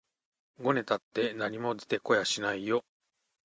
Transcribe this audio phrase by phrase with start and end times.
[0.59, 2.83] ごねたって何も出て来やしないよ